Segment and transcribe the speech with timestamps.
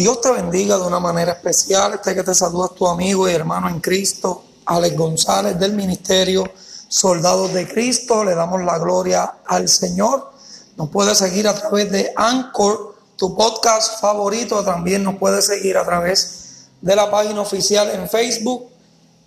[0.00, 1.92] Dios te bendiga de una manera especial.
[1.92, 6.50] Este que te saluda tu amigo y hermano en Cristo, Alex González del Ministerio
[6.88, 8.24] Soldados de Cristo.
[8.24, 10.32] Le damos la gloria al Señor.
[10.78, 14.64] Nos puede seguir a través de Anchor, tu podcast favorito.
[14.64, 18.70] También nos puede seguir a través de la página oficial en Facebook,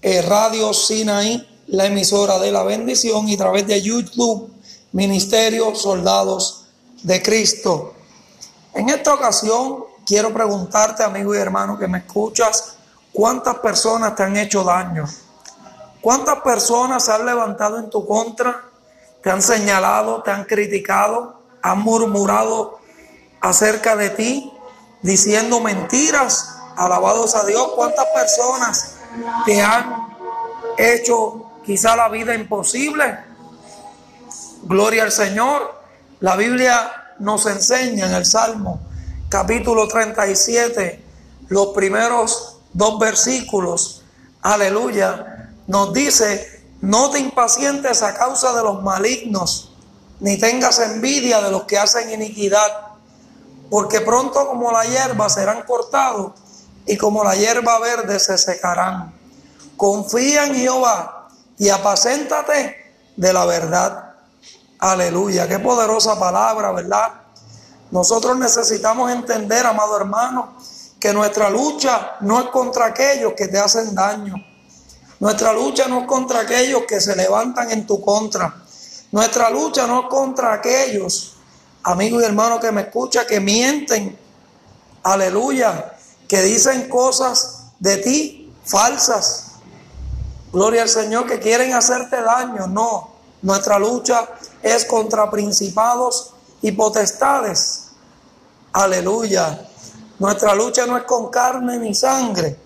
[0.00, 4.50] eh, Radio Sinaí, la emisora de la bendición, y a través de YouTube,
[4.92, 6.64] Ministerio Soldados
[7.02, 7.92] de Cristo.
[8.72, 12.76] En esta ocasión quiero preguntarte, amigo y hermano que me escuchas,
[13.12, 15.06] ¿cuántas personas te han hecho daño?
[16.00, 18.64] ¿Cuántas personas se han levantado en tu contra?
[19.22, 22.80] ¿Te han señalado, te han criticado, han murmurado
[23.40, 24.52] acerca de ti,
[25.00, 26.56] diciendo mentiras?
[26.76, 27.72] Alabados a Dios.
[27.76, 28.96] ¿Cuántas personas
[29.44, 30.16] te han
[30.76, 33.18] hecho quizá la vida imposible?
[34.64, 35.82] Gloria al Señor.
[36.20, 38.80] La Biblia nos enseña en el Salmo
[39.32, 41.02] capítulo 37,
[41.48, 44.04] los primeros dos versículos,
[44.42, 49.72] aleluya, nos dice, no te impacientes a causa de los malignos,
[50.20, 52.88] ni tengas envidia de los que hacen iniquidad,
[53.70, 56.32] porque pronto como la hierba serán cortados
[56.84, 59.14] y como la hierba verde se secarán.
[59.78, 62.76] Confía en Jehová y apacéntate
[63.16, 64.12] de la verdad.
[64.78, 67.21] Aleluya, qué poderosa palabra, ¿verdad?
[67.92, 70.54] Nosotros necesitamos entender, amado hermano,
[70.98, 74.34] que nuestra lucha no es contra aquellos que te hacen daño.
[75.20, 78.62] Nuestra lucha no es contra aquellos que se levantan en tu contra.
[79.10, 81.34] Nuestra lucha no es contra aquellos,
[81.82, 84.18] amigos y hermanos que me escuchan, que mienten.
[85.02, 85.94] Aleluya.
[86.26, 89.48] Que dicen cosas de ti falsas.
[90.50, 92.68] Gloria al Señor que quieren hacerte daño.
[92.68, 93.10] No.
[93.42, 94.26] Nuestra lucha
[94.62, 97.81] es contra principados y potestades
[98.72, 99.68] Aleluya.
[100.18, 102.56] Nuestra lucha no es con carne ni sangre.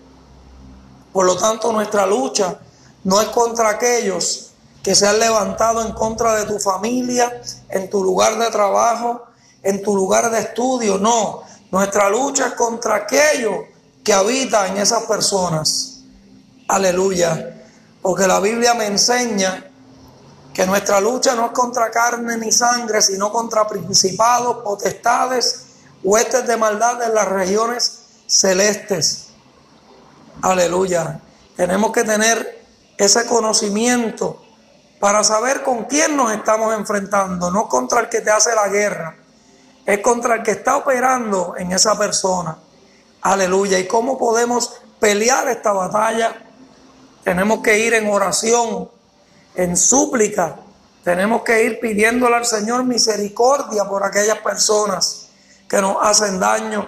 [1.11, 2.57] Por lo tanto, nuestra lucha
[3.03, 4.51] no es contra aquellos
[4.81, 9.23] que se han levantado en contra de tu familia, en tu lugar de trabajo,
[9.61, 10.97] en tu lugar de estudio.
[10.97, 13.55] No, nuestra lucha es contra aquellos
[14.01, 16.03] que habitan en esas personas.
[16.69, 17.53] Aleluya.
[18.01, 19.69] Porque la Biblia me enseña
[20.53, 25.66] que nuestra lucha no es contra carne ni sangre, sino contra principados, potestades
[26.07, 29.27] huestes de maldad en las regiones celestes.
[30.41, 31.19] Aleluya.
[31.57, 32.63] Tenemos que tener
[32.97, 34.41] ese conocimiento
[35.01, 39.17] para saber con quién nos estamos enfrentando, no contra el que te hace la guerra,
[39.85, 42.57] es contra el que está operando en esa persona.
[43.23, 43.77] Aleluya.
[43.77, 46.33] ¿Y cómo podemos pelear esta batalla?
[47.25, 48.89] Tenemos que ir en oración,
[49.55, 50.55] en súplica.
[51.03, 55.26] Tenemos que ir pidiéndole al Señor misericordia por aquellas personas
[55.67, 56.87] que nos hacen daño.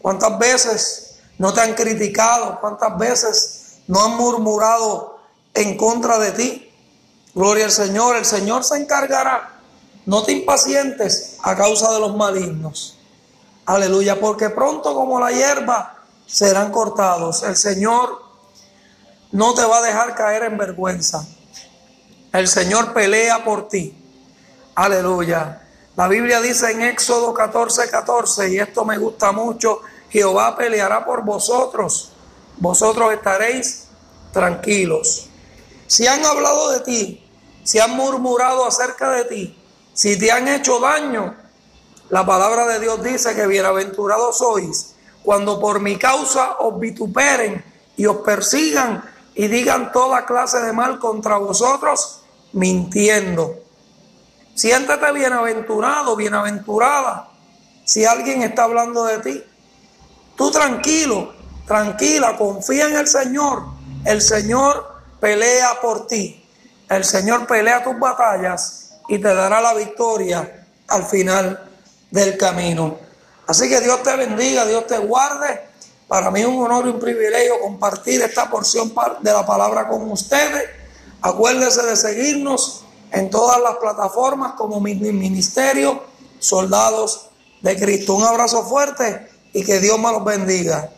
[0.00, 2.58] ¿Cuántas veces no te han criticado?
[2.60, 5.18] ¿Cuántas veces no han murmurado
[5.54, 6.72] en contra de ti?
[7.34, 9.60] Gloria al Señor, el Señor se encargará.
[10.04, 12.98] No te impacientes a causa de los malignos.
[13.64, 17.44] Aleluya, porque pronto como la hierba serán cortados.
[17.44, 18.20] El Señor
[19.30, 21.24] no te va a dejar caer en vergüenza.
[22.32, 23.96] El Señor pelea por ti.
[24.74, 25.61] Aleluya.
[25.94, 31.22] La Biblia dice en Éxodo 14, 14, y esto me gusta mucho, Jehová peleará por
[31.22, 32.12] vosotros,
[32.56, 33.88] vosotros estaréis
[34.32, 35.28] tranquilos.
[35.86, 37.30] Si han hablado de ti,
[37.62, 39.58] si han murmurado acerca de ti,
[39.92, 41.36] si te han hecho daño,
[42.08, 47.62] la palabra de Dios dice que bienaventurados sois cuando por mi causa os vituperen
[47.96, 49.04] y os persigan
[49.34, 53.61] y digan toda clase de mal contra vosotros, mintiendo.
[54.54, 57.28] Siéntate bienaventurado, bienaventurada.
[57.84, 59.44] Si alguien está hablando de ti,
[60.36, 61.32] tú tranquilo,
[61.66, 63.64] tranquila, confía en el Señor.
[64.04, 64.86] El Señor
[65.20, 66.44] pelea por ti.
[66.88, 71.70] El Señor pelea tus batallas y te dará la victoria al final
[72.10, 72.98] del camino.
[73.46, 75.68] Así que Dios te bendiga, Dios te guarde.
[76.06, 80.10] Para mí es un honor y un privilegio compartir esta porción de la palabra con
[80.10, 80.68] ustedes.
[81.22, 86.02] Acuérdese de seguirnos en todas las plataformas como mi ministerio,
[86.38, 87.28] soldados
[87.60, 88.14] de Cristo.
[88.14, 90.90] Un abrazo fuerte y que Dios me los bendiga.